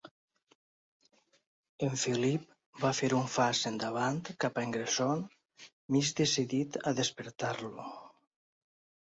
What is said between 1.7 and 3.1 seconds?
En Philip va fer